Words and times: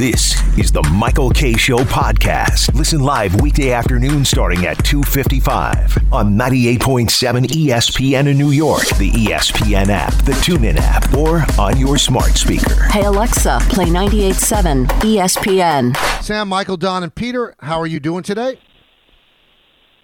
This 0.00 0.40
is 0.56 0.72
the 0.72 0.82
Michael 0.94 1.28
Kay 1.28 1.52
Show 1.58 1.80
podcast. 1.80 2.74
Listen 2.74 3.00
live 3.00 3.38
weekday 3.42 3.72
afternoon 3.72 4.24
starting 4.24 4.64
at 4.64 4.78
2:55 4.78 6.10
on 6.10 6.38
98.7 6.38 7.44
ESPN 7.44 8.26
in 8.26 8.38
New 8.38 8.48
York, 8.48 8.86
the 8.96 9.10
ESPN 9.10 9.90
app, 9.90 10.14
the 10.24 10.32
TuneIn 10.32 10.78
app, 10.78 11.12
or 11.12 11.44
on 11.60 11.78
your 11.78 11.98
smart 11.98 12.30
speaker. 12.30 12.84
Hey 12.84 13.04
Alexa, 13.04 13.58
play 13.68 13.84
98.7 13.84 14.86
ESPN. 15.02 15.94
Sam, 16.22 16.48
Michael, 16.48 16.78
Don, 16.78 17.02
and 17.02 17.14
Peter, 17.14 17.54
how 17.58 17.78
are 17.78 17.86
you 17.86 18.00
doing 18.00 18.22
today? 18.22 18.58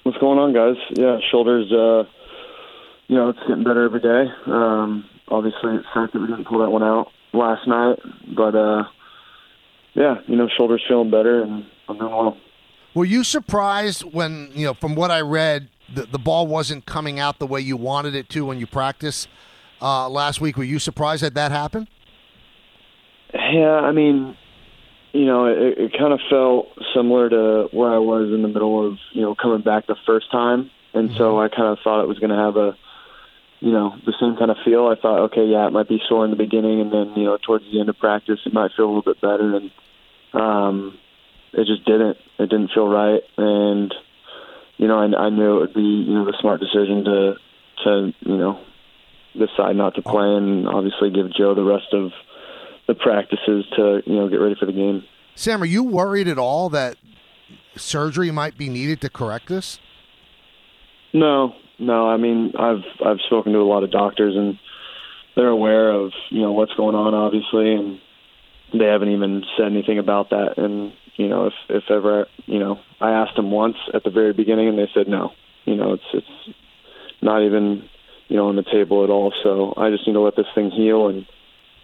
What's 0.03 0.19
going 0.19 0.39
on, 0.39 0.53
guys? 0.53 0.77
Yeah, 0.95 1.21
shoulders. 1.31 1.73
Uh, 1.73 2.05
you 3.07 3.17
know, 3.17 3.31
it's 3.31 3.41
getting 3.49 3.65
better 3.65 3.87
every 3.87 4.01
day. 4.01 4.31
Um, 4.45 5.07
obviously, 5.29 5.77
it's 5.77 5.87
sucked 5.95 6.13
that 6.13 6.21
we 6.21 6.27
didn't 6.27 6.47
pull 6.47 6.59
that 6.59 6.71
one 6.71 6.83
out 6.83 7.07
last 7.33 7.67
night, 7.67 7.99
but 8.37 8.55
uh, 8.55 8.85
yeah, 9.97 10.21
you 10.27 10.37
know, 10.37 10.49
shoulders 10.57 10.85
feeling 10.87 11.11
better, 11.11 11.43
and 11.43 11.67
I'm 11.89 11.99
doing 11.99 12.13
well. 12.13 12.37
Were 12.95 13.05
you 13.05 13.25
surprised 13.25 14.03
when, 14.03 14.51
you 14.55 14.67
know, 14.67 14.75
from 14.75 14.95
what 14.95 15.11
I 15.11 15.21
read, 15.21 15.69
the, 15.93 16.07
the 16.07 16.19
ball 16.19 16.47
wasn't 16.47 16.87
coming 16.87 17.19
out 17.19 17.39
the 17.39 17.47
way 17.47 17.61
you 17.61 17.77
wanted 17.77 18.15
it 18.15 18.29
to 18.31 18.45
when 18.45 18.59
you 18.59 18.67
practiced 18.67 19.29
uh, 19.81 20.09
last 20.09 20.41
week? 20.41 20.57
Were 20.57 20.65
you 20.65 20.79
surprised 20.79 21.23
that 21.23 21.35
that 21.35 21.51
happened? 21.51 21.89
Yeah, 23.35 23.81
I 23.81 23.93
mean, 23.93 24.37
you 25.13 25.27
know, 25.27 25.47
it, 25.47 25.79
it 25.79 25.93
kind 25.99 26.13
of 26.13 26.21
felt 26.31 26.69
similar 26.95 27.29
to 27.29 27.69
where 27.73 27.93
I 27.93 27.99
was 27.99 28.33
in 28.33 28.43
the 28.43 28.49
middle 28.49 28.87
of, 28.87 28.99
you 29.13 29.23
know, 29.23 29.35
coming 29.35 29.63
back 29.63 29.87
the 29.87 29.97
first 30.07 30.31
time. 30.31 30.71
And 30.95 31.11
so 31.17 31.39
I 31.39 31.49
kind 31.49 31.69
of 31.69 31.79
thought 31.85 32.03
it 32.03 32.09
was 32.09 32.19
going 32.19 32.31
to 32.31 32.37
have 32.37 32.57
a, 32.57 32.77
you 33.61 33.73
know, 33.73 33.95
the 34.07 34.15
same 34.19 34.37
kind 34.37 34.51
of 34.51 34.57
feel. 34.65 34.87
I 34.87 34.95
thought, 34.95 35.21
okay, 35.27 35.45
yeah, 35.45 35.67
it 35.67 35.73
might 35.73 35.89
be 35.89 36.01
sore 36.09 36.25
in 36.25 36.31
the 36.31 36.37
beginning, 36.37 36.81
and 36.81 36.91
then, 36.91 37.13
you 37.17 37.25
know, 37.25 37.37
towards 37.37 37.65
the 37.71 37.81
end 37.81 37.91
of 37.91 37.99
practice, 37.99 38.41
it 38.47 38.55
might 38.55 38.71
feel 38.75 38.87
a 38.87 38.89
little 38.89 39.03
bit 39.03 39.21
better. 39.21 39.57
And 39.57 39.71
um, 40.37 40.99
it 41.53 41.67
just 41.67 41.85
didn't. 41.87 42.19
It 42.39 42.51
didn't 42.51 42.71
feel 42.75 42.87
right. 42.87 43.23
And, 43.39 43.95
you 44.77 44.87
know, 44.87 44.99
I, 44.99 45.27
I 45.27 45.31
knew 45.31 45.57
it 45.57 45.61
would 45.61 45.75
be, 45.75 45.81
you 45.81 46.15
know, 46.15 46.25
the 46.27 46.37
smart 46.41 46.61
decision 46.61 47.05
to, 47.05 47.35
to, 47.85 48.13
you 48.21 48.37
know, 48.37 48.61
decide 49.33 49.77
not 49.77 49.95
to 49.95 50.03
play 50.03 50.37
and 50.37 50.69
obviously 50.69 51.11
give 51.11 51.33
Joe 51.33 51.55
the 51.55 51.65
rest 51.65 51.93
of 51.93 52.13
the 52.87 52.95
practices 52.95 53.65
to, 53.77 54.03
you 54.05 54.17
know, 54.17 54.29
get 54.29 54.37
ready 54.37 54.57
for 54.59 54.67
the 54.67 54.73
game. 54.73 55.05
Sam, 55.35 55.63
are 55.63 55.67
you 55.67 55.83
worried 55.83 56.29
at 56.29 56.39
all 56.39 56.69
that 56.71 56.97
surgery 57.77 58.31
might 58.31 58.57
be 58.57 58.69
needed 58.69 59.01
to 59.03 59.11
correct 59.11 59.49
this? 59.49 59.79
No, 61.13 61.55
no. 61.79 62.09
I 62.09 62.17
mean, 62.17 62.53
I've 62.59 62.85
I've 63.05 63.21
spoken 63.27 63.53
to 63.53 63.59
a 63.59 63.65
lot 63.69 63.83
of 63.83 63.91
doctors, 63.91 64.35
and 64.37 64.59
they're 65.35 65.49
aware 65.49 65.91
of 65.91 66.13
you 66.31 66.43
know 66.43 66.53
what's 66.53 66.73
going 66.75 66.95
on, 66.95 67.15
obviously, 67.15 67.75
and 67.75 68.01
they 68.73 68.87
haven't 68.87 69.11
even 69.11 69.45
said 69.57 69.67
anything 69.67 69.99
about 69.99 70.31
that. 70.31 70.55
And 70.57 70.93
you 71.17 71.29
know, 71.29 71.47
if 71.47 71.55
if 71.69 71.85
ever 71.91 72.27
you 72.47 72.59
know, 72.59 72.79
I 73.01 73.11
asked 73.11 73.37
them 73.37 73.51
once 73.51 73.77
at 73.95 74.05
the 74.05 74.11
very 74.11 74.33
beginning, 74.33 74.69
and 74.69 74.79
they 74.79 74.89
said 74.95 75.09
no. 75.09 75.33
You 75.65 75.77
know, 75.77 75.95
it's 75.95 76.05
it's 76.13 76.57
not 77.23 77.43
even 77.45 77.89
you 78.29 78.37
know 78.37 78.49
on 78.49 78.57
the 78.57 78.63
table 78.63 79.05
at 79.05 79.11
all. 79.11 79.33
So 79.43 79.75
I 79.77 79.91
just 79.91 80.07
need 80.07 80.15
to 80.15 80.21
let 80.21 80.37
this 80.37 80.47
thing 80.55 80.71
heal 80.71 81.09
and 81.09 81.27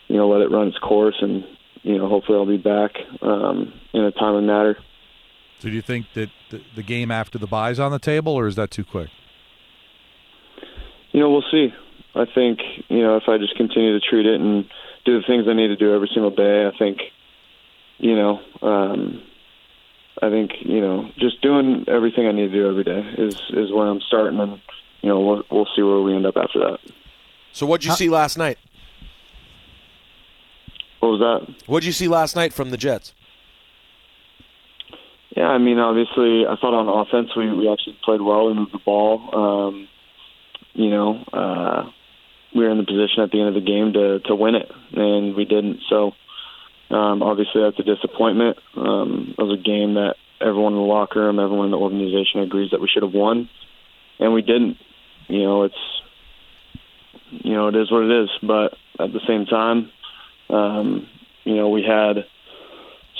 you 0.08 0.16
know 0.16 0.28
let 0.28 0.41
it 0.41 0.50
run 0.50 0.69
its 0.69 0.78
course, 0.78 1.16
and 1.20 1.44
you 1.83 1.98
know 1.98 2.08
hopefully 2.08 2.39
I'll 2.39 2.47
be 2.47 2.56
back 2.58 2.92
um, 3.22 3.72
in 3.92 4.02
a 4.02 4.12
timely 4.12 4.42
manner. 4.42 4.77
So 5.61 5.69
do 5.69 5.74
you 5.74 5.83
think 5.83 6.06
that 6.14 6.30
the, 6.50 6.61
the 6.74 6.83
game 6.83 7.11
after 7.12 7.39
the 7.39 7.46
bye 7.46 7.70
is 7.70 7.78
on 7.78 7.92
the 7.92 8.00
table, 8.00 8.34
or 8.34 8.48
is 8.48 8.56
that 8.56 8.70
too 8.70 8.84
quick? 8.84 9.11
You 11.12 11.20
know, 11.20 11.30
we'll 11.30 11.44
see. 11.50 11.72
I 12.14 12.24
think 12.27 12.58
you 12.89 13.00
know 13.02 13.17
if 13.17 13.24
I 13.28 13.39
just 13.39 13.56
continue 13.56 13.98
to 13.98 14.05
treat 14.05 14.27
it 14.27 14.41
and 14.41 14.64
do 15.05 15.20
the 15.20 15.27
things 15.27 15.47
I 15.48 15.55
need 15.55 15.69
to 15.69 15.77
do 15.77 15.95
every 15.95 16.11
single 16.12 16.31
day, 16.31 16.67
I 16.67 16.77
think 16.78 16.98
you 17.98 18.17
know, 18.17 18.41
um, 18.62 19.22
I 20.20 20.28
think 20.28 20.50
you 20.61 20.81
know 20.81 21.08
just 21.19 21.41
doing 21.41 21.84
everything 21.89 22.27
I 22.27 22.33
need 22.33 22.48
to 22.48 22.53
do 22.53 22.69
every 22.69 22.84
day 22.84 23.00
is 23.19 23.34
is 23.50 23.73
where 23.73 23.86
I'm 23.86 24.00
starting, 24.00 24.41
and 24.41 24.61
you 25.00 25.08
know 25.08 25.20
we'll, 25.20 25.42
we'll 25.50 25.68
see 25.74 25.83
where 25.83 26.01
we 26.01 26.14
end 26.14 26.27
up 26.27 26.36
after 26.36 26.58
that. 26.58 26.79
So 27.52 27.64
what'd 27.64 27.85
you 27.85 27.92
see 27.92 28.08
last 28.08 28.36
night? 28.36 28.58
What 31.01 31.08
was 31.11 31.20
that? 31.20 31.67
What'd 31.67 31.86
you 31.86 31.92
see 31.92 32.08
last 32.08 32.36
night 32.36 32.52
from 32.52 32.70
the 32.70 32.77
Jets? 32.77 33.14
Yeah, 35.36 35.46
I 35.46 35.58
mean, 35.58 35.79
obviously, 35.79 36.45
I 36.46 36.57
thought 36.61 36.74
on 36.74 36.89
offense 36.89 37.34
we 37.36 37.52
we 37.55 37.70
actually 37.70 37.98
played 38.05 38.20
well. 38.20 38.46
We 38.46 38.55
moved 38.55 38.73
the 38.73 38.80
ball. 38.84 39.30
Um, 39.33 39.89
you 40.74 40.90
know, 40.90 41.23
uh, 41.33 41.90
we 42.55 42.64
were 42.64 42.70
in 42.70 42.79
the 42.79 42.85
position 42.85 43.23
at 43.23 43.30
the 43.30 43.40
end 43.40 43.48
of 43.48 43.55
the 43.55 43.67
game 43.67 43.92
to 43.95 44.20
to 44.20 44.35
win 44.35 44.55
it, 44.55 44.70
and 44.92 45.35
we 45.35 45.45
didn't. 45.45 45.80
So, 45.89 46.13
um, 46.90 47.23
obviously, 47.23 47.63
that's 47.63 47.79
a 47.79 47.83
disappointment. 47.83 48.58
Um, 48.77 49.35
it 49.36 49.42
was 49.42 49.58
a 49.58 49.63
game 49.63 49.95
that 49.95 50.17
everyone 50.40 50.74
in 50.74 50.79
the 50.79 50.85
locker 50.85 51.20
room, 51.20 51.39
everyone 51.39 51.67
in 51.67 51.70
the 51.70 51.79
organization 51.79 52.40
agrees 52.40 52.70
that 52.73 52.80
we 52.80 52.89
should 52.89 53.02
have 53.02 53.14
won, 53.14 53.48
and 54.18 54.35
we 54.35 54.42
didn't. 54.42 54.77
You 55.29 55.42
know, 55.42 55.63
it's 55.64 55.83
you 57.30 57.55
know 57.55 57.68
it 57.68 57.77
is 57.77 57.90
what 57.90 58.05
it 58.05 58.24
is. 58.24 58.30
But 58.42 58.74
at 58.98 59.13
the 59.13 59.20
same 59.27 59.46
time, 59.46 59.90
um, 60.51 61.08
you 61.45 61.57
know, 61.57 61.70
we 61.70 61.83
had 61.83 62.24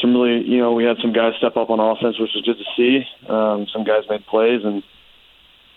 some 0.01 0.15
really, 0.15 0.47
you 0.47 0.59
know, 0.59 0.73
we 0.73 0.85
had 0.85 0.97
some 1.01 1.13
guys 1.13 1.33
step 1.39 1.57
up 1.57 1.71
on 1.71 1.81
offense, 1.81 2.19
which 2.19 2.31
was 2.35 2.45
good 2.45 2.59
to 2.59 2.69
see. 2.77 3.05
Um, 3.29 3.67
some 3.73 3.85
guys 3.85 4.05
made 4.11 4.27
plays, 4.27 4.61
and 4.65 4.83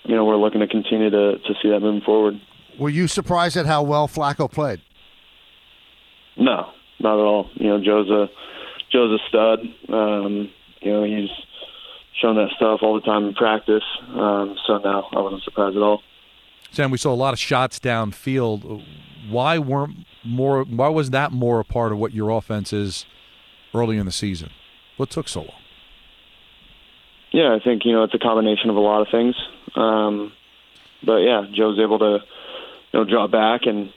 you 0.04 0.16
know, 0.16 0.26
we're 0.26 0.38
looking 0.38 0.62
to 0.62 0.68
continue 0.68 1.10
to 1.10 1.38
to 1.38 1.54
see 1.62 1.70
that 1.70 1.80
moving 1.80 2.02
forward. 2.02 2.40
Were 2.80 2.90
you 2.90 3.08
surprised 3.08 3.58
at 3.58 3.66
how 3.66 3.84
well 3.84 4.08
Flacco 4.08 4.52
played? 4.52 4.82
No, 6.38 6.70
not 7.00 7.14
at 7.14 7.24
all. 7.24 7.50
You 7.56 7.70
know, 7.70 7.84
Joe's 7.84 8.10
a 8.10 8.30
Joe's 8.92 9.20
a 9.20 9.30
stud. 9.30 9.60
Um, 9.90 10.50
you 10.82 10.92
know, 10.92 11.04
he's 11.04 11.30
shown 12.22 12.36
that 12.36 12.50
stuff 12.56 12.80
all 12.82 12.96
the 12.96 13.02
time 13.02 13.26
in 13.26 13.34
practice. 13.34 13.84
Um, 14.10 14.56
so 14.68 14.78
no, 14.78 15.08
I 15.12 15.22
wasn't 15.22 15.44
surprised 15.44 15.76
at 15.76 15.82
all. 15.82 16.02
Sam, 16.72 16.92
we 16.92 16.98
saw 16.98 17.14
a 17.14 17.16
lot 17.16 17.34
of 17.34 17.40
shots 17.40 17.80
downfield. 17.80 18.84
Why 19.30 19.58
weren't 19.58 20.06
more? 20.24 20.64
Why 20.64 20.90
was 20.90 21.12
that 21.12 21.32
more 21.32 21.60
a 21.60 21.66
part 21.66 21.92
of 21.92 21.98
what 21.98 22.14
your 22.14 22.30
offense 22.30 22.74
is 22.74 23.06
early 23.74 23.98
in 23.98 24.06
the 24.06 24.12
season? 24.12 24.50
What 24.98 25.10
took 25.10 25.28
so 25.28 25.42
long? 25.42 25.62
Yeah, 27.32 27.54
I 27.54 27.60
think 27.64 27.84
you 27.86 27.94
know 27.94 28.04
it's 28.04 28.14
a 28.14 28.20
combination 28.20 28.70
of 28.70 28.76
a 28.76 28.80
lot 28.80 29.02
of 29.02 29.08
things. 29.12 29.36
Um, 29.76 30.32
but 31.06 31.18
yeah, 31.18 31.46
Joe's 31.54 31.80
able 31.80 32.00
to 32.00 32.12
you 32.14 32.20
know 32.96 33.06
drop 33.06 33.32
back 33.32 33.62
and 33.66 33.92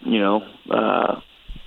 you 0.00 0.18
know 0.18 0.42
uh, 0.70 1.20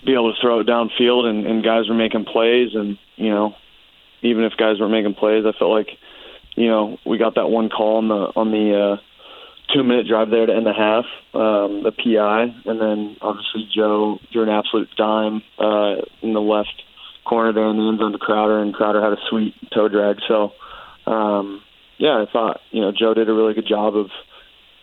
be 0.06 0.14
able 0.14 0.34
to 0.34 0.42
throw 0.42 0.60
it 0.60 0.68
downfield, 0.68 1.26
and, 1.26 1.46
and 1.46 1.64
guys 1.64 1.88
were 1.90 1.96
making 1.96 2.26
plays, 2.26 2.70
and 2.74 2.98
you 3.16 3.30
know 3.30 3.54
even 4.22 4.44
if 4.44 4.54
guys 4.58 4.80
weren't 4.80 4.92
making 4.92 5.16
plays, 5.16 5.46
I 5.46 5.58
felt 5.58 5.72
like 5.72 5.90
you 6.56 6.68
know 6.68 6.98
we 7.06 7.18
got 7.18 7.36
that 7.36 7.48
one 7.48 7.70
call 7.70 7.98
on 7.98 8.08
the 8.08 8.32
on 8.36 8.52
the 8.52 8.98
uh, 8.98 8.98
two 9.74 9.84
minute 9.84 10.08
drive 10.08 10.30
there 10.30 10.46
to 10.46 10.56
end 10.56 10.66
the 10.66 10.74
half, 10.74 11.06
um, 11.34 11.84
the 11.84 11.92
PI, 11.92 12.70
and 12.70 12.82
then 12.82 13.18
obviously 13.22 13.68
Joe 13.74 14.20
threw 14.32 14.44
an 14.44 14.50
absolute 14.50 14.90
dime 14.98 15.42
uh, 15.60 16.02
in 16.22 16.34
the 16.34 16.42
left 16.42 16.84
corner 17.26 17.52
there 17.54 17.68
in 17.68 17.78
the 17.78 17.88
end 17.88 18.00
zone 18.00 18.12
to 18.12 18.18
Crowder, 18.18 18.62
and 18.62 18.74
Crowder 18.74 19.02
had 19.02 19.14
a 19.14 19.22
sweet 19.30 19.56
toe 19.74 19.90
drag. 19.90 20.18
So, 20.28 20.52
um, 21.12 21.62
yeah, 21.98 22.24
I 22.24 22.32
thought 22.32 22.62
you 22.72 22.82
know 22.82 22.92
Joe 22.92 23.14
did 23.14 23.30
a 23.30 23.34
really 23.34 23.54
good 23.54 23.68
job 23.68 23.96
of 23.96 24.08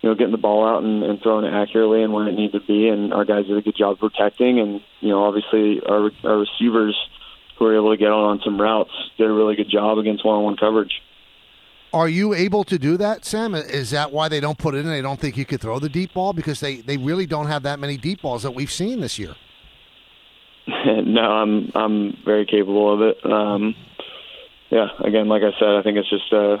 you 0.03 0.09
know 0.09 0.15
getting 0.15 0.33
the 0.33 0.37
ball 0.37 0.67
out 0.67 0.83
and, 0.83 1.01
and 1.01 1.21
throwing 1.21 1.45
it 1.45 1.53
accurately 1.53 2.03
and 2.03 2.13
when 2.13 2.27
it 2.27 2.33
needed 2.33 2.59
to 2.59 2.67
be, 2.67 2.89
and 2.89 3.13
our 3.13 3.23
guys 3.23 3.47
did 3.47 3.57
a 3.57 3.61
good 3.61 3.75
job 3.75 3.97
protecting, 3.97 4.59
and 4.59 4.81
you 4.99 5.09
know 5.09 5.23
obviously 5.23 5.81
our 5.87 6.11
our 6.25 6.37
receivers 6.37 6.95
who 7.57 7.65
were 7.65 7.75
able 7.75 7.91
to 7.91 7.97
get 7.97 8.11
on 8.11 8.31
on 8.31 8.41
some 8.43 8.59
routes 8.59 8.91
did 9.17 9.27
a 9.27 9.33
really 9.33 9.55
good 9.55 9.69
job 9.69 9.97
against 9.97 10.25
one 10.25 10.35
on 10.35 10.43
one 10.43 10.57
coverage. 10.57 11.01
Are 11.93 12.09
you 12.09 12.33
able 12.33 12.63
to 12.65 12.77
do 12.79 12.97
that, 12.97 13.23
Sam? 13.23 13.55
Is 13.55 13.91
that 13.91 14.11
why 14.11 14.27
they 14.27 14.39
don't 14.39 14.57
put 14.57 14.73
it 14.73 14.79
in? 14.79 14.87
They 14.87 15.01
don't 15.01 15.19
think 15.19 15.37
you 15.37 15.45
could 15.45 15.61
throw 15.61 15.77
the 15.77 15.89
deep 15.89 16.15
ball 16.15 16.33
because 16.33 16.59
they, 16.59 16.77
they 16.77 16.97
really 16.97 17.27
don't 17.27 17.45
have 17.45 17.61
that 17.63 17.79
many 17.79 17.97
deep 17.97 18.23
balls 18.23 18.41
that 18.41 18.55
we've 18.55 18.71
seen 18.71 18.99
this 18.99 19.19
year. 19.19 19.35
no, 20.67 21.21
I'm 21.21 21.71
I'm 21.75 22.17
very 22.25 22.47
capable 22.47 22.93
of 22.93 23.01
it. 23.01 23.23
Um, 23.31 23.75
yeah, 24.71 24.87
again, 25.05 25.29
like 25.29 25.43
I 25.43 25.51
said, 25.59 25.69
I 25.69 25.83
think 25.83 25.97
it's 25.97 26.09
just 26.09 26.33
a 26.33 26.57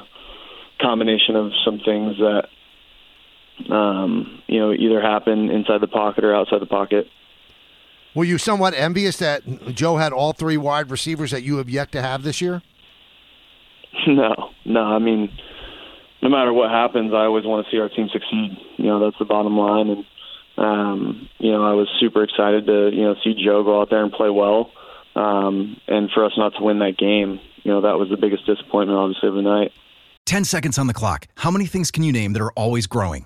combination 0.79 1.35
of 1.35 1.51
some 1.65 1.79
things 1.79 2.17
that 2.19 2.49
um, 3.71 4.41
you 4.47 4.59
know 4.59 4.73
either 4.73 5.01
happen 5.01 5.49
inside 5.49 5.81
the 5.81 5.87
pocket 5.87 6.23
or 6.23 6.35
outside 6.35 6.61
the 6.61 6.65
pocket. 6.67 7.07
Were 8.15 8.23
you 8.23 8.37
somewhat 8.37 8.75
envious 8.75 9.17
that 9.17 9.43
Joe 9.73 9.97
had 9.97 10.13
all 10.13 10.33
three 10.33 10.57
wide 10.57 10.91
receivers 10.91 11.31
that 11.31 11.41
you 11.41 11.57
have 11.57 11.69
yet 11.69 11.91
to 11.93 12.01
have 12.01 12.23
this 12.23 12.41
year? 12.41 12.61
No, 14.07 14.33
no. 14.65 14.81
I 14.81 14.97
mean, 14.97 15.29
no 16.21 16.27
matter 16.27 16.51
what 16.51 16.71
happens, 16.71 17.13
I 17.13 17.25
always 17.25 17.45
want 17.45 17.65
to 17.65 17.71
see 17.71 17.79
our 17.79 17.89
team 17.89 18.09
succeed. 18.11 18.57
You 18.77 18.87
know, 18.87 18.99
that's 18.99 19.17
the 19.19 19.25
bottom 19.25 19.55
line. 19.55 19.87
And 19.89 20.05
um, 20.57 21.29
you 21.37 21.51
know, 21.51 21.63
I 21.63 21.73
was 21.73 21.87
super 21.99 22.23
excited 22.23 22.65
to 22.65 22.89
you 22.91 23.03
know 23.03 23.15
see 23.23 23.33
Joe 23.33 23.63
go 23.63 23.81
out 23.81 23.89
there 23.91 24.03
and 24.03 24.11
play 24.11 24.29
well, 24.29 24.71
um, 25.15 25.77
and 25.87 26.09
for 26.11 26.25
us 26.25 26.33
not 26.37 26.53
to 26.57 26.63
win 26.63 26.79
that 26.79 26.97
game. 26.97 27.39
You 27.63 27.71
know, 27.71 27.81
that 27.81 27.97
was 27.97 28.09
the 28.09 28.17
biggest 28.17 28.45
disappointment, 28.45 28.97
obviously, 28.99 29.29
of 29.29 29.35
the 29.35 29.41
night. 29.41 29.71
10 30.25 30.45
seconds 30.45 30.77
on 30.77 30.87
the 30.87 30.93
clock. 30.93 31.27
How 31.35 31.51
many 31.51 31.65
things 31.65 31.91
can 31.91 32.03
you 32.03 32.11
name 32.11 32.33
that 32.33 32.41
are 32.41 32.51
always 32.53 32.87
growing? 32.87 33.25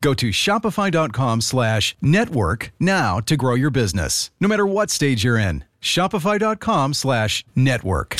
Go 0.00 0.14
to 0.14 0.28
shopify.com 0.30 1.40
slash 1.40 1.96
network 2.00 2.72
now 2.78 3.18
to 3.20 3.36
grow 3.36 3.54
your 3.54 3.70
business, 3.70 4.30
no 4.40 4.46
matter 4.46 4.66
what 4.66 4.90
stage 4.90 5.24
you're 5.24 5.38
in. 5.38 5.64
Shopify.com 5.82 6.94
slash 6.94 7.44
network. 7.56 8.16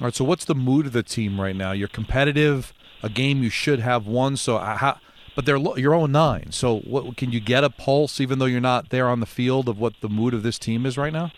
All 0.00 0.06
right, 0.06 0.14
so 0.14 0.24
what's 0.24 0.44
the 0.44 0.54
mood 0.54 0.86
of 0.86 0.92
the 0.92 1.04
team 1.04 1.40
right 1.40 1.54
now? 1.54 1.70
You're 1.72 1.88
competitive, 1.88 2.72
a 3.02 3.08
game 3.08 3.42
you 3.42 3.50
should 3.50 3.78
have 3.80 4.06
won. 4.06 4.36
So 4.36 4.58
how, 4.58 4.98
but 5.36 5.46
they're 5.46 5.56
you're 5.56 5.92
0 5.92 6.06
9. 6.06 6.50
So 6.50 6.80
what 6.80 7.16
can 7.16 7.30
you 7.30 7.38
get 7.38 7.62
a 7.62 7.70
pulse, 7.70 8.20
even 8.20 8.40
though 8.40 8.46
you're 8.46 8.60
not 8.60 8.90
there 8.90 9.08
on 9.08 9.20
the 9.20 9.26
field, 9.26 9.68
of 9.68 9.78
what 9.78 9.94
the 10.00 10.08
mood 10.08 10.34
of 10.34 10.42
this 10.42 10.58
team 10.58 10.84
is 10.84 10.98
right 10.98 11.12
now? 11.12 11.30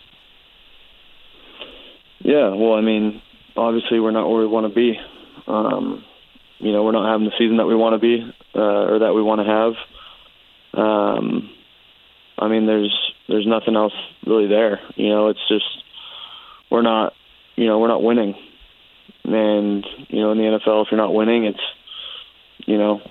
Yeah, 2.19 2.49
well, 2.55 2.73
I 2.73 2.81
mean, 2.81 3.21
obviously 3.55 3.99
we're 3.99 4.11
not 4.11 4.27
where 4.27 4.39
we 4.39 4.47
want 4.47 4.67
to 4.67 4.73
be. 4.73 4.99
Um, 5.47 6.03
you 6.59 6.71
know, 6.71 6.83
we're 6.83 6.91
not 6.91 7.11
having 7.11 7.25
the 7.25 7.37
season 7.37 7.57
that 7.57 7.65
we 7.65 7.75
want 7.75 7.93
to 7.93 7.99
be 7.99 8.33
uh, 8.55 8.59
or 8.59 8.99
that 8.99 9.13
we 9.13 9.21
want 9.21 9.41
to 9.41 9.45
have. 9.45 9.73
Um, 10.73 11.49
I 12.37 12.47
mean, 12.47 12.65
there's 12.65 12.95
there's 13.27 13.47
nothing 13.47 13.75
else 13.75 13.93
really 14.25 14.47
there. 14.47 14.79
You 14.95 15.09
know, 15.09 15.27
it's 15.29 15.47
just 15.47 15.65
we're 16.69 16.81
not, 16.81 17.13
you 17.55 17.65
know, 17.65 17.79
we're 17.79 17.87
not 17.87 18.03
winning. 18.03 18.35
And 19.23 19.85
you 20.09 20.21
know, 20.21 20.31
in 20.31 20.37
the 20.37 20.59
NFL, 20.59 20.85
if 20.85 20.87
you're 20.91 21.01
not 21.01 21.13
winning, 21.13 21.45
it's 21.45 21.59
you 22.65 22.77
know, 22.77 23.01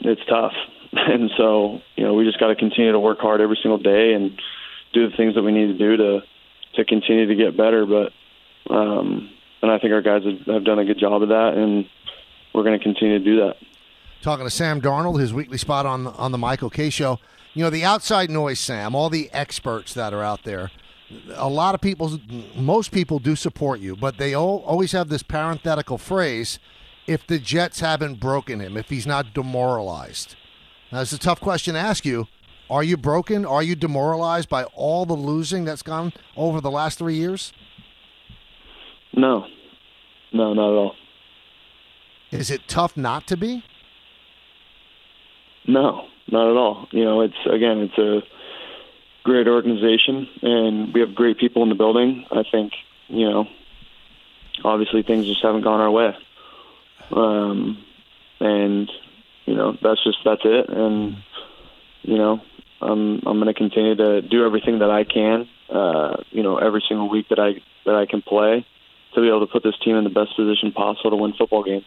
it's 0.00 0.22
tough. 0.28 0.52
And 0.90 1.30
so, 1.36 1.80
you 1.96 2.04
know, 2.04 2.14
we 2.14 2.24
just 2.24 2.40
got 2.40 2.48
to 2.48 2.56
continue 2.56 2.92
to 2.92 2.98
work 2.98 3.18
hard 3.20 3.42
every 3.42 3.58
single 3.62 3.78
day 3.78 4.14
and 4.14 4.30
do 4.94 5.08
the 5.08 5.14
things 5.14 5.34
that 5.34 5.42
we 5.42 5.52
need 5.52 5.66
to 5.66 5.76
do 5.76 5.96
to 5.98 6.20
to 6.76 6.84
continue 6.84 7.26
to 7.26 7.34
get 7.34 7.58
better. 7.58 7.84
But 7.84 8.12
um, 8.74 9.30
and 9.60 9.70
I 9.70 9.78
think 9.78 9.92
our 9.92 10.00
guys 10.00 10.22
have, 10.24 10.46
have 10.46 10.64
done 10.64 10.78
a 10.78 10.86
good 10.86 10.98
job 10.98 11.22
of 11.22 11.28
that, 11.28 11.52
and 11.56 11.84
we're 12.54 12.62
going 12.62 12.78
to 12.78 12.82
continue 12.82 13.18
to 13.18 13.24
do 13.24 13.36
that. 13.36 13.56
Talking 14.22 14.46
to 14.46 14.50
Sam 14.50 14.80
Darnold, 14.80 15.20
his 15.20 15.32
weekly 15.32 15.58
spot 15.58 15.86
on 15.86 16.06
on 16.06 16.32
the 16.32 16.38
Michael 16.38 16.70
Kay 16.70 16.90
Show. 16.90 17.18
You 17.54 17.64
know 17.64 17.70
the 17.70 17.84
outside 17.84 18.30
noise, 18.30 18.58
Sam. 18.58 18.94
All 18.94 19.10
the 19.10 19.30
experts 19.32 19.94
that 19.94 20.12
are 20.12 20.22
out 20.22 20.44
there. 20.44 20.70
A 21.34 21.48
lot 21.48 21.74
of 21.74 21.80
people, 21.80 22.20
most 22.54 22.90
people 22.92 23.18
do 23.18 23.34
support 23.34 23.80
you, 23.80 23.96
but 23.96 24.18
they 24.18 24.34
all, 24.34 24.62
always 24.66 24.92
have 24.92 25.08
this 25.08 25.22
parenthetical 25.22 25.98
phrase: 25.98 26.58
"If 27.06 27.26
the 27.26 27.38
Jets 27.38 27.80
haven't 27.80 28.20
broken 28.20 28.60
him, 28.60 28.76
if 28.76 28.90
he's 28.90 29.06
not 29.06 29.32
demoralized." 29.32 30.36
Now, 30.90 31.00
it's 31.00 31.12
a 31.12 31.18
tough 31.18 31.40
question 31.40 31.74
to 31.74 31.80
ask 31.80 32.04
you. 32.04 32.26
Are 32.70 32.84
you 32.84 32.98
broken? 32.98 33.46
Are 33.46 33.62
you 33.62 33.74
demoralized 33.74 34.50
by 34.50 34.64
all 34.64 35.06
the 35.06 35.14
losing 35.14 35.64
that's 35.64 35.82
gone 35.82 36.12
over 36.36 36.60
the 36.60 36.70
last 36.70 36.98
three 36.98 37.14
years? 37.14 37.52
No, 39.14 39.46
no, 40.32 40.52
not 40.52 40.70
at 40.70 40.76
all. 40.76 40.94
Is 42.30 42.50
it 42.50 42.68
tough 42.68 42.96
not 42.96 43.26
to 43.28 43.36
be? 43.36 43.64
No, 45.66 46.06
not 46.30 46.50
at 46.50 46.56
all. 46.56 46.88
You 46.90 47.04
know, 47.04 47.20
it's 47.22 47.36
again, 47.46 47.78
it's 47.78 47.98
a 47.98 48.22
great 49.24 49.48
organization, 49.48 50.28
and 50.42 50.92
we 50.92 51.00
have 51.00 51.14
great 51.14 51.38
people 51.38 51.62
in 51.62 51.68
the 51.68 51.74
building. 51.74 52.26
I 52.30 52.42
think, 52.50 52.72
you 53.08 53.28
know, 53.28 53.46
obviously 54.64 55.02
things 55.02 55.26
just 55.26 55.42
haven't 55.42 55.62
gone 55.62 55.80
our 55.80 55.90
way, 55.90 56.16
um, 57.12 57.84
and 58.40 58.90
you 59.46 59.54
know, 59.54 59.76
that's 59.82 60.02
just 60.04 60.18
that's 60.24 60.42
it. 60.44 60.68
And 60.68 61.16
you 62.02 62.16
know, 62.16 62.40
I'm 62.80 63.22
I'm 63.26 63.40
going 63.40 63.46
to 63.46 63.54
continue 63.54 63.94
to 63.96 64.22
do 64.22 64.44
everything 64.44 64.80
that 64.80 64.90
I 64.90 65.04
can. 65.04 65.48
Uh, 65.68 66.22
you 66.30 66.42
know, 66.42 66.56
every 66.56 66.82
single 66.88 67.08
week 67.08 67.28
that 67.28 67.38
I 67.38 67.60
that 67.84 67.94
I 67.94 68.06
can 68.06 68.22
play 68.22 68.66
to 69.14 69.20
be 69.20 69.28
able 69.28 69.40
to 69.46 69.52
put 69.52 69.62
this 69.62 69.78
team 69.84 69.96
in 69.96 70.04
the 70.04 70.10
best 70.10 70.36
position 70.36 70.72
possible 70.72 71.10
to 71.10 71.16
win 71.16 71.32
football 71.32 71.64
games. 71.64 71.86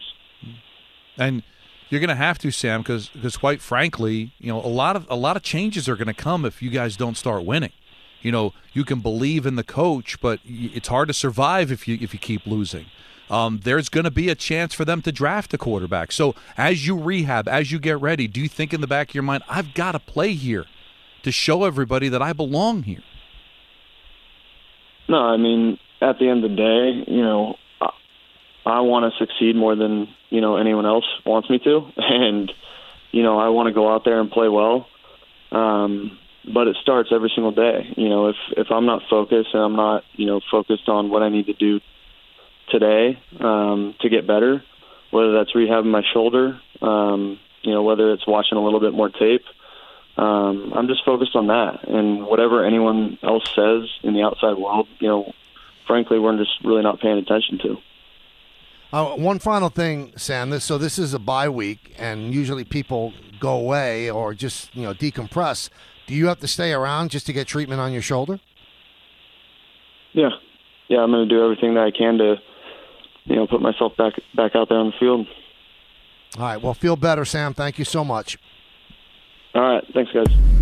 And 1.18 1.42
you're 1.88 2.00
going 2.00 2.08
to 2.08 2.14
have 2.14 2.38
to, 2.38 2.50
Sam, 2.50 2.80
because 2.80 3.08
because 3.08 3.36
quite 3.36 3.60
frankly, 3.60 4.32
you 4.38 4.52
know, 4.52 4.58
a 4.60 4.68
lot 4.68 4.96
of 4.96 5.06
a 5.10 5.16
lot 5.16 5.36
of 5.36 5.42
changes 5.42 5.88
are 5.88 5.96
going 5.96 6.06
to 6.06 6.14
come 6.14 6.44
if 6.44 6.62
you 6.62 6.70
guys 6.70 6.96
don't 6.96 7.16
start 7.16 7.44
winning. 7.44 7.72
You 8.22 8.32
know, 8.32 8.54
you 8.72 8.84
can 8.84 9.00
believe 9.00 9.46
in 9.46 9.56
the 9.56 9.64
coach, 9.64 10.20
but 10.20 10.40
it's 10.44 10.88
hard 10.88 11.08
to 11.08 11.14
survive 11.14 11.70
if 11.70 11.86
you 11.86 11.98
if 12.00 12.14
you 12.14 12.18
keep 12.18 12.46
losing. 12.46 12.86
Um, 13.28 13.60
there's 13.64 13.88
going 13.88 14.04
to 14.04 14.10
be 14.10 14.28
a 14.28 14.34
chance 14.34 14.74
for 14.74 14.84
them 14.84 15.00
to 15.02 15.12
draft 15.12 15.54
a 15.54 15.58
quarterback. 15.58 16.12
So 16.12 16.34
as 16.56 16.86
you 16.86 16.98
rehab, 16.98 17.48
as 17.48 17.72
you 17.72 17.78
get 17.78 18.00
ready, 18.00 18.26
do 18.28 18.40
you 18.40 18.48
think 18.48 18.74
in 18.74 18.80
the 18.80 18.86
back 18.86 19.10
of 19.10 19.14
your 19.14 19.22
mind, 19.22 19.42
I've 19.48 19.72
got 19.74 19.92
to 19.92 19.98
play 19.98 20.34
here 20.34 20.66
to 21.22 21.32
show 21.32 21.64
everybody 21.64 22.08
that 22.08 22.20
I 22.20 22.32
belong 22.32 22.82
here? 22.82 23.02
No, 25.08 25.18
I 25.18 25.36
mean, 25.36 25.78
at 26.00 26.18
the 26.18 26.28
end 26.28 26.44
of 26.44 26.50
the 26.50 26.56
day, 26.56 27.10
you 27.10 27.22
know, 27.22 27.56
I, 28.64 28.80
want 28.80 29.12
to 29.12 29.18
succeed 29.18 29.56
more 29.56 29.74
than 29.74 30.08
you 30.30 30.40
know 30.40 30.56
anyone 30.56 30.86
else 30.86 31.04
wants 31.24 31.50
me 31.50 31.58
to, 31.60 31.86
and 31.96 32.52
you 33.10 33.22
know, 33.22 33.38
I 33.38 33.48
want 33.48 33.68
to 33.68 33.72
go 33.72 33.92
out 33.92 34.04
there 34.04 34.20
and 34.20 34.30
play 34.30 34.48
well. 34.48 34.86
Um, 35.50 36.18
but 36.52 36.66
it 36.66 36.76
starts 36.80 37.10
every 37.12 37.30
single 37.34 37.52
day. 37.52 37.92
You 37.96 38.08
know, 38.08 38.28
if 38.28 38.36
if 38.56 38.70
I'm 38.70 38.86
not 38.86 39.02
focused 39.08 39.50
and 39.52 39.62
I'm 39.62 39.76
not 39.76 40.04
you 40.14 40.26
know 40.26 40.40
focused 40.50 40.88
on 40.88 41.10
what 41.10 41.22
I 41.22 41.28
need 41.28 41.46
to 41.46 41.52
do 41.52 41.80
today 42.68 43.18
um, 43.40 43.94
to 44.00 44.08
get 44.08 44.26
better, 44.26 44.64
whether 45.10 45.32
that's 45.32 45.52
rehabbing 45.52 45.90
my 45.90 46.02
shoulder, 46.12 46.60
um, 46.80 47.38
you 47.62 47.72
know, 47.72 47.82
whether 47.82 48.12
it's 48.12 48.26
watching 48.26 48.58
a 48.58 48.64
little 48.64 48.80
bit 48.80 48.92
more 48.92 49.08
tape. 49.08 49.44
Um, 50.16 50.72
I'm 50.74 50.88
just 50.88 51.04
focused 51.04 51.34
on 51.36 51.46
that, 51.46 51.88
and 51.88 52.26
whatever 52.26 52.64
anyone 52.64 53.18
else 53.22 53.44
says 53.54 53.88
in 54.02 54.12
the 54.12 54.22
outside 54.22 54.58
world, 54.58 54.86
you 54.98 55.08
know, 55.08 55.32
frankly, 55.86 56.18
we're 56.18 56.36
just 56.36 56.62
really 56.64 56.82
not 56.82 57.00
paying 57.00 57.18
attention 57.18 57.58
to. 57.58 57.78
Uh, 58.92 59.16
one 59.16 59.38
final 59.38 59.70
thing, 59.70 60.12
Sam. 60.16 60.50
This 60.50 60.64
so 60.64 60.76
this 60.76 60.98
is 60.98 61.14
a 61.14 61.18
bye 61.18 61.48
week, 61.48 61.94
and 61.98 62.34
usually 62.34 62.64
people 62.64 63.14
go 63.40 63.54
away 63.54 64.10
or 64.10 64.34
just 64.34 64.74
you 64.76 64.82
know 64.82 64.92
decompress. 64.92 65.70
Do 66.06 66.14
you 66.14 66.26
have 66.26 66.40
to 66.40 66.48
stay 66.48 66.72
around 66.72 67.10
just 67.10 67.26
to 67.26 67.32
get 67.32 67.46
treatment 67.46 67.80
on 67.80 67.92
your 67.92 68.02
shoulder? 68.02 68.38
Yeah, 70.12 70.28
yeah, 70.88 70.98
I'm 70.98 71.10
going 71.10 71.26
to 71.26 71.34
do 71.34 71.42
everything 71.42 71.74
that 71.74 71.84
I 71.84 71.90
can 71.90 72.18
to, 72.18 72.36
you 73.24 73.36
know, 73.36 73.46
put 73.46 73.62
myself 73.62 73.96
back 73.96 74.12
back 74.34 74.54
out 74.54 74.68
there 74.68 74.78
on 74.78 74.88
the 74.88 74.96
field. 75.00 75.26
All 76.38 76.44
right. 76.44 76.60
Well, 76.60 76.74
feel 76.74 76.96
better, 76.96 77.24
Sam. 77.24 77.54
Thank 77.54 77.78
you 77.78 77.86
so 77.86 78.04
much. 78.04 78.36
All 79.54 79.62
right. 79.62 79.84
Thanks, 79.94 80.12
guys. 80.12 80.61